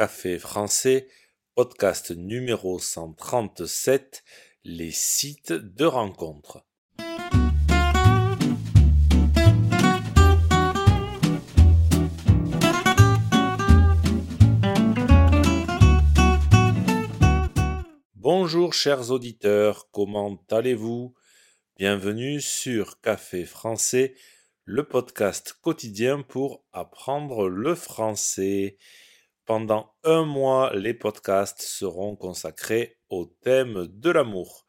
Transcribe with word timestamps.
Café 0.00 0.38
français, 0.38 1.08
podcast 1.54 2.10
numéro 2.12 2.78
137, 2.78 4.24
les 4.64 4.92
sites 4.92 5.52
de 5.52 5.84
rencontres. 5.84 6.64
Bonjour 18.14 18.72
chers 18.72 19.10
auditeurs, 19.10 19.90
comment 19.90 20.42
allez-vous? 20.50 21.12
Bienvenue 21.76 22.40
sur 22.40 23.02
Café 23.02 23.44
français, 23.44 24.14
le 24.64 24.88
podcast 24.88 25.52
quotidien 25.60 26.22
pour 26.22 26.64
apprendre 26.72 27.50
le 27.50 27.74
français. 27.74 28.78
Pendant 29.50 29.96
un 30.04 30.24
mois, 30.24 30.72
les 30.76 30.94
podcasts 30.94 31.60
seront 31.60 32.14
consacrés 32.14 33.00
au 33.08 33.26
thème 33.26 33.88
de 33.88 34.10
l'amour. 34.10 34.64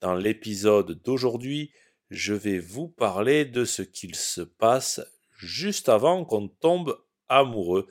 Dans 0.00 0.14
l'épisode 0.14 1.02
d'aujourd'hui, 1.02 1.70
je 2.08 2.32
vais 2.32 2.58
vous 2.58 2.88
parler 2.88 3.44
de 3.44 3.66
ce 3.66 3.82
qu'il 3.82 4.14
se 4.14 4.40
passe 4.40 5.02
juste 5.36 5.90
avant 5.90 6.24
qu'on 6.24 6.48
tombe 6.48 6.98
amoureux, 7.28 7.88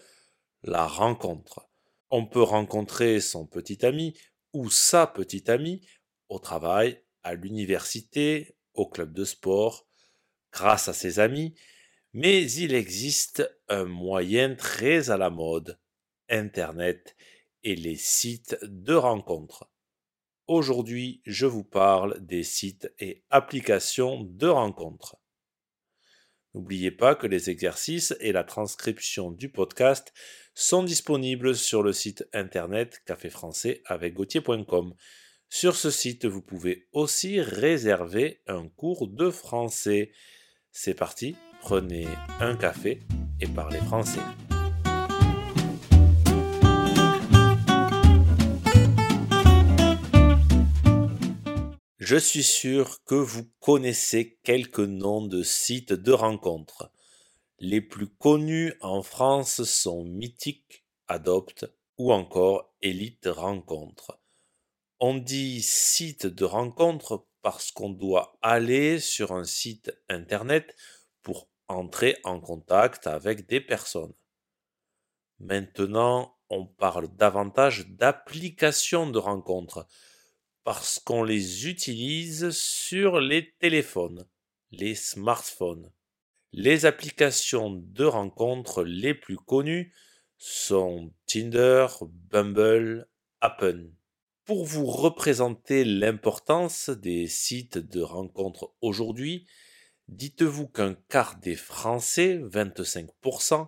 la 0.64 0.88
rencontre. 0.88 1.70
On 2.10 2.26
peut 2.26 2.42
rencontrer 2.42 3.20
son 3.20 3.46
petit 3.46 3.86
ami 3.86 4.18
ou 4.52 4.72
sa 4.72 5.06
petite 5.06 5.50
amie 5.50 5.88
au 6.30 6.40
travail, 6.40 7.04
à 7.22 7.36
l'université, 7.36 8.58
au 8.74 8.90
club 8.90 9.14
de 9.14 9.26
sport, 9.26 9.86
grâce 10.52 10.88
à 10.88 10.94
ses 10.94 11.20
amis, 11.20 11.54
mais 12.14 12.52
il 12.52 12.74
existe 12.74 13.48
un 13.70 13.86
moyen 13.86 14.56
très 14.56 15.12
à 15.12 15.18
la 15.18 15.30
mode, 15.30 15.78
Internet 16.30 17.16
et 17.64 17.76
les 17.76 17.96
sites 17.96 18.58
de 18.64 18.94
rencontres. 18.94 19.70
Aujourd'hui, 20.48 21.22
je 21.26 21.46
vous 21.46 21.64
parle 21.64 22.24
des 22.24 22.44
sites 22.44 22.94
et 23.00 23.24
applications 23.32 24.24
de 24.24 24.48
rencontres. 24.48 25.18
N'oubliez 26.54 26.92
pas 26.92 27.16
que 27.16 27.28
les 27.28 27.50
exercices 27.50 28.16
et 28.22 28.32
la 28.32 28.44
transcription 28.44 29.32
du 29.32 29.50
podcast 29.50 30.14
sont 30.54 30.84
disponibles 30.84 31.56
sur 31.56 31.84
le 31.84 31.92
site 31.92 32.26
internet 32.32 33.02
café 33.06 33.30
français 33.30 33.82
avec 33.86 34.16
Sur 35.50 35.76
ce 35.76 35.92
site, 35.92 36.26
vous 36.26 36.42
pouvez 36.42 36.88
aussi 36.94 37.42
réserver 37.42 38.42
un 38.48 38.70
cours 38.70 39.10
de 39.10 39.30
français. 39.32 40.12
C'est 40.72 40.94
parti, 40.94 41.36
prenez 41.60 42.08
un 42.40 42.56
café 42.56 43.02
et 43.42 43.48
parlez 43.48 43.80
français. 43.80 44.22
Je 52.06 52.18
suis 52.18 52.44
sûr 52.44 53.04
que 53.06 53.16
vous 53.16 53.50
connaissez 53.60 54.38
quelques 54.44 54.78
noms 54.78 55.26
de 55.26 55.42
sites 55.42 55.92
de 55.92 56.12
rencontres. 56.12 56.92
Les 57.58 57.82
plus 57.82 58.06
connus 58.06 58.76
en 58.82 59.02
France 59.02 59.64
sont 59.64 60.04
Mythique, 60.04 60.86
Adopt 61.08 61.66
ou 61.98 62.14
encore 62.14 62.76
Elite 62.84 63.26
Rencontre. 63.26 64.20
On 65.00 65.16
dit 65.16 65.64
site 65.64 66.28
de 66.28 66.46
rencontre 66.46 67.26
parce 67.42 67.72
qu'on 67.72 67.90
doit 67.90 68.38
aller 68.44 69.00
sur 69.00 69.32
un 69.32 69.44
site 69.44 69.92
internet 70.08 70.76
pour 71.24 71.50
entrer 71.68 72.18
en 72.24 72.40
contact 72.40 73.08
avec 73.08 73.48
des 73.48 73.62
personnes. 73.62 74.14
Maintenant, 75.40 76.38
on 76.52 76.68
parle 76.68 77.08
davantage 77.16 77.88
d'applications 77.88 79.10
de 79.10 79.18
rencontres 79.18 79.88
parce 80.66 80.98
qu'on 80.98 81.24
les 81.24 81.68
utilise 81.68 82.50
sur 82.50 83.20
les 83.22 83.54
téléphones, 83.60 84.28
les 84.72 84.96
smartphones. 84.96 85.92
Les 86.54 86.88
applications 86.88 87.70
de 87.70 88.04
rencontres 88.04 88.84
les 88.84 89.14
plus 89.14 89.38
connues 89.38 89.94
sont 90.38 91.14
Tinder, 91.28 91.86
Bumble, 92.02 93.08
Appen. 93.42 93.92
Pour 94.44 94.66
vous 94.66 94.88
représenter 94.88 95.86
l'importance 95.86 96.90
des 96.90 97.28
sites 97.28 97.78
de 97.78 98.02
rencontres 98.02 98.74
aujourd'hui, 98.82 99.46
dites-vous 100.08 100.68
qu'un 100.68 100.96
quart 101.10 101.38
des 101.38 101.56
Français, 101.56 102.40
25%, 102.40 103.68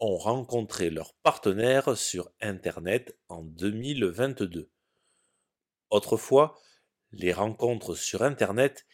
ont 0.00 0.16
rencontré 0.16 0.90
leur 0.90 1.14
partenaire 1.22 1.96
sur 1.96 2.32
Internet 2.40 3.16
en 3.28 3.44
2022. 3.44 4.71
Autrefois, 5.92 6.58
les 7.10 7.34
rencontres 7.34 7.94
sur 7.94 8.22
Internet 8.22 8.86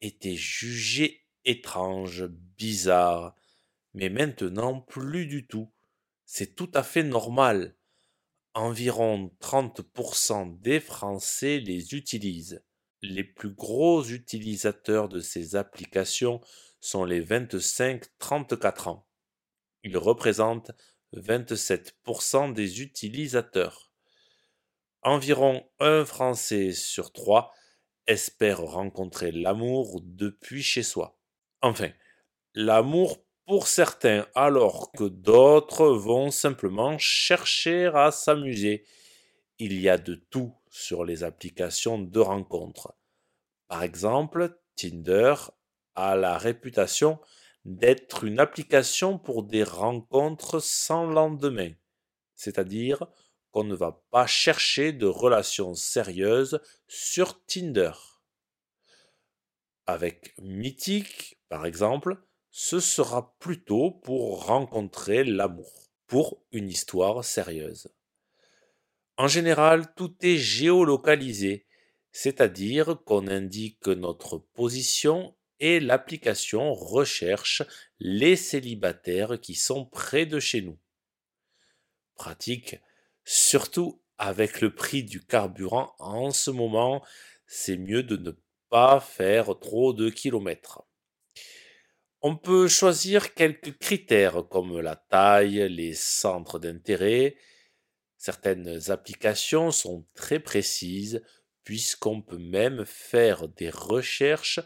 étaient 0.00 0.36
jugées 0.36 1.26
étranges, 1.44 2.24
bizarres, 2.56 3.36
mais 3.92 4.08
maintenant 4.08 4.80
plus 4.80 5.26
du 5.26 5.46
tout. 5.46 5.70
C'est 6.24 6.56
tout 6.56 6.70
à 6.72 6.82
fait 6.82 7.02
normal. 7.02 7.76
Environ 8.54 9.30
30% 9.42 10.58
des 10.62 10.80
Français 10.80 11.58
les 11.58 11.94
utilisent. 11.94 12.64
Les 13.02 13.22
plus 13.22 13.50
gros 13.50 14.02
utilisateurs 14.02 15.10
de 15.10 15.20
ces 15.20 15.56
applications 15.56 16.40
sont 16.80 17.04
les 17.04 17.22
25-34 17.22 18.88
ans. 18.88 19.06
Ils 19.82 19.98
représentent 19.98 20.72
27% 21.12 22.54
des 22.54 22.80
utilisateurs 22.80 23.85
environ 25.06 25.64
un 25.78 26.04
Français 26.04 26.72
sur 26.72 27.12
trois 27.12 27.52
espère 28.08 28.60
rencontrer 28.60 29.30
l'amour 29.30 30.00
depuis 30.02 30.62
chez 30.62 30.82
soi. 30.82 31.16
Enfin, 31.62 31.90
l'amour 32.54 33.24
pour 33.46 33.68
certains 33.68 34.26
alors 34.34 34.90
que 34.92 35.04
d'autres 35.04 35.86
vont 35.86 36.32
simplement 36.32 36.98
chercher 36.98 37.86
à 37.94 38.10
s'amuser. 38.10 38.84
Il 39.58 39.80
y 39.80 39.88
a 39.88 39.96
de 39.96 40.16
tout 40.16 40.52
sur 40.70 41.04
les 41.04 41.22
applications 41.22 41.98
de 41.98 42.18
rencontres. 42.18 42.92
Par 43.68 43.84
exemple, 43.84 44.58
Tinder 44.74 45.34
a 45.94 46.16
la 46.16 46.36
réputation 46.36 47.20
d'être 47.64 48.24
une 48.24 48.40
application 48.40 49.18
pour 49.18 49.44
des 49.44 49.62
rencontres 49.62 50.60
sans 50.60 51.06
lendemain, 51.06 51.70
c'est-à-dire 52.34 53.06
on 53.56 53.64
ne 53.64 53.74
va 53.74 54.02
pas 54.10 54.26
chercher 54.26 54.92
de 54.92 55.06
relations 55.06 55.74
sérieuses 55.74 56.60
sur 56.88 57.42
Tinder. 57.46 57.92
Avec 59.86 60.34
Mythique, 60.38 61.38
par 61.48 61.64
exemple, 61.64 62.18
ce 62.50 62.80
sera 62.80 63.34
plutôt 63.38 63.92
pour 63.92 64.44
rencontrer 64.44 65.24
l'amour, 65.24 65.88
pour 66.06 66.44
une 66.52 66.68
histoire 66.68 67.24
sérieuse. 67.24 67.88
En 69.16 69.26
général, 69.26 69.94
tout 69.94 70.14
est 70.20 70.36
géolocalisé, 70.36 71.64
c'est-à-dire 72.12 72.98
qu'on 73.06 73.26
indique 73.26 73.86
notre 73.86 74.36
position 74.36 75.34
et 75.60 75.80
l'application 75.80 76.74
recherche 76.74 77.62
les 78.00 78.36
célibataires 78.36 79.40
qui 79.40 79.54
sont 79.54 79.86
près 79.86 80.26
de 80.26 80.40
chez 80.40 80.60
nous. 80.60 80.78
Pratique 82.16 82.76
Surtout 83.28 84.00
avec 84.18 84.60
le 84.60 84.72
prix 84.72 85.02
du 85.02 85.20
carburant 85.20 85.96
en 85.98 86.30
ce 86.30 86.52
moment, 86.52 87.04
c'est 87.48 87.76
mieux 87.76 88.04
de 88.04 88.16
ne 88.16 88.30
pas 88.70 89.00
faire 89.00 89.58
trop 89.58 89.92
de 89.92 90.10
kilomètres. 90.10 90.84
On 92.22 92.36
peut 92.36 92.68
choisir 92.68 93.34
quelques 93.34 93.76
critères 93.78 94.48
comme 94.48 94.78
la 94.78 94.94
taille, 94.94 95.68
les 95.68 95.92
centres 95.92 96.60
d'intérêt. 96.60 97.36
Certaines 98.16 98.92
applications 98.92 99.72
sont 99.72 100.06
très 100.14 100.38
précises 100.38 101.20
puisqu'on 101.64 102.22
peut 102.22 102.38
même 102.38 102.84
faire 102.84 103.48
des 103.48 103.70
recherches 103.70 104.60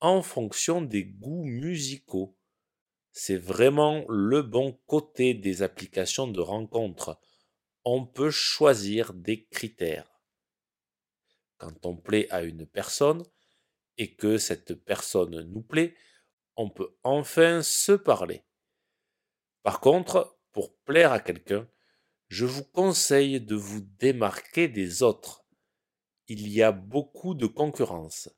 en 0.00 0.22
fonction 0.22 0.80
des 0.80 1.04
goûts 1.04 1.44
musicaux. 1.44 2.38
C'est 3.12 3.36
vraiment 3.36 4.06
le 4.08 4.40
bon 4.40 4.80
côté 4.86 5.34
des 5.34 5.60
applications 5.60 6.26
de 6.26 6.40
rencontre 6.40 7.20
on 7.90 8.04
peut 8.04 8.30
choisir 8.30 9.14
des 9.14 9.46
critères. 9.46 10.20
Quand 11.56 11.86
on 11.86 11.96
plaît 11.96 12.28
à 12.30 12.42
une 12.42 12.66
personne 12.66 13.24
et 13.96 14.14
que 14.14 14.36
cette 14.36 14.74
personne 14.74 15.40
nous 15.44 15.62
plaît, 15.62 15.96
on 16.54 16.68
peut 16.68 16.94
enfin 17.02 17.62
se 17.62 17.92
parler. 17.92 18.44
Par 19.62 19.80
contre, 19.80 20.38
pour 20.52 20.76
plaire 20.80 21.12
à 21.12 21.20
quelqu'un, 21.20 21.66
je 22.28 22.44
vous 22.44 22.62
conseille 22.62 23.40
de 23.40 23.54
vous 23.54 23.80
démarquer 23.80 24.68
des 24.68 25.02
autres. 25.02 25.46
Il 26.26 26.46
y 26.46 26.62
a 26.62 26.72
beaucoup 26.72 27.34
de 27.34 27.46
concurrence. 27.46 28.28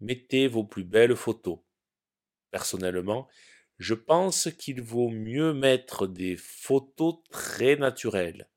Mettez 0.00 0.48
vos 0.48 0.64
plus 0.64 0.84
belles 0.84 1.16
photos. 1.16 1.58
Personnellement, 2.50 3.28
je 3.76 3.92
pense 3.92 4.48
qu'il 4.58 4.80
vaut 4.80 5.10
mieux 5.10 5.52
mettre 5.52 6.06
des 6.06 6.38
photos 6.38 7.16
très 7.30 7.76
naturelles 7.76 8.49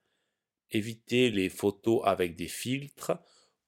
Évitez 0.74 1.30
les 1.30 1.50
photos 1.50 2.02
avec 2.04 2.36
des 2.36 2.48
filtres 2.48 3.14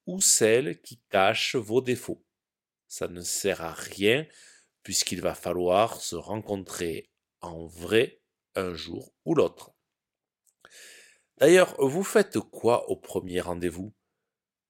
ou 0.08 0.20
celles 0.22 0.82
qui 0.82 1.00
cachent 1.10 1.56
vos 1.56 1.82
défauts. 1.82 2.26
Ça 2.88 3.08
ne 3.08 3.22
sert 3.22 3.62
à 3.62 3.74
rien 3.74 4.28
puisqu'il 4.82 5.22
va 5.22 5.36
falloir 5.36 6.02
se 6.02 6.16
rencontrer 6.16 7.12
en 7.42 7.66
vrai 7.68 8.22
un 8.56 8.74
jour 8.74 9.14
ou 9.24 9.36
l'autre. 9.36 9.74
D'ailleurs, 11.38 11.76
vous 11.80 12.04
faites 12.04 12.40
quoi 12.40 12.90
au 12.90 12.96
premier 12.96 13.42
rendez-vous? 13.42 13.94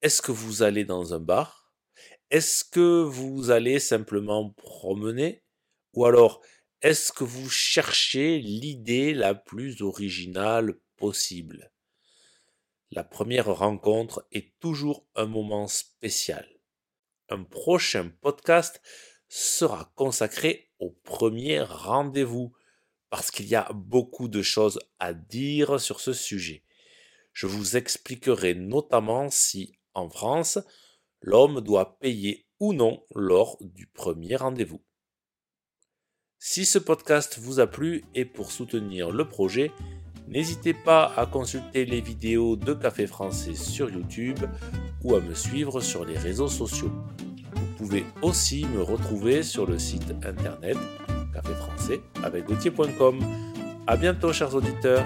Est-ce 0.01 0.21
que 0.21 0.31
vous 0.31 0.61
allez 0.61 0.83
dans 0.83 1.13
un 1.13 1.19
bar? 1.19 1.73
Est-ce 2.31 2.65
que 2.65 3.03
vous 3.03 3.49
allez 3.49 3.79
simplement 3.79 4.49
promener? 4.51 5.43
Ou 5.93 6.05
alors, 6.05 6.41
est-ce 6.81 7.13
que 7.13 7.23
vous 7.23 7.49
cherchez 7.49 8.39
l'idée 8.39 9.13
la 9.13 9.35
plus 9.35 9.81
originale 9.81 10.79
possible? 10.97 11.71
La 12.91 13.03
première 13.03 13.53
rencontre 13.53 14.27
est 14.31 14.57
toujours 14.59 15.05
un 15.15 15.25
moment 15.25 15.67
spécial. 15.67 16.47
Un 17.29 17.43
prochain 17.43 18.11
podcast 18.21 18.81
sera 19.27 19.91
consacré 19.95 20.71
au 20.79 20.91
premier 20.91 21.61
rendez-vous 21.61 22.53
parce 23.09 23.31
qu'il 23.31 23.47
y 23.47 23.55
a 23.55 23.71
beaucoup 23.73 24.27
de 24.27 24.41
choses 24.41 24.79
à 24.99 25.13
dire 25.13 25.79
sur 25.79 25.99
ce 25.99 26.13
sujet. 26.13 26.63
Je 27.33 27.47
vous 27.47 27.75
expliquerai 27.75 28.53
notamment 28.53 29.29
si, 29.29 29.77
en 29.93 30.09
France, 30.09 30.59
l'homme 31.21 31.61
doit 31.61 31.97
payer 31.99 32.45
ou 32.59 32.73
non 32.73 33.03
lors 33.13 33.57
du 33.61 33.87
premier 33.87 34.35
rendez-vous. 34.35 34.81
Si 36.37 36.65
ce 36.65 36.77
podcast 36.77 37.39
vous 37.39 37.59
a 37.59 37.67
plu 37.67 38.05
et 38.13 38.23
pour 38.23 38.51
soutenir 38.51 39.11
le 39.11 39.27
projet, 39.27 39.71
n'hésitez 40.27 40.73
pas 40.73 41.11
à 41.15 41.25
consulter 41.25 41.85
les 41.85 42.01
vidéos 42.01 42.55
de 42.55 42.73
Café 42.73 43.07
Français 43.07 43.53
sur 43.53 43.89
YouTube 43.89 44.39
ou 45.03 45.15
à 45.15 45.21
me 45.21 45.33
suivre 45.33 45.81
sur 45.81 46.05
les 46.05 46.17
réseaux 46.17 46.47
sociaux. 46.47 46.91
Vous 47.53 47.67
pouvez 47.77 48.05
aussi 48.21 48.65
me 48.65 48.81
retrouver 48.81 49.43
sur 49.43 49.65
le 49.65 49.79
site 49.79 50.13
internet 50.23 50.77
café 51.35 51.53
français 51.53 52.01
avec 52.23 52.45
gauthier.com. 52.45 53.19
À 53.87 53.97
bientôt, 53.97 54.33
chers 54.33 54.55
auditeurs. 54.55 55.05